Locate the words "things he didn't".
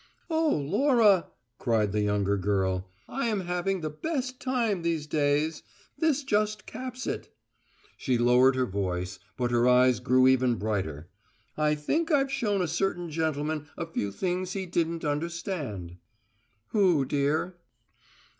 14.11-15.05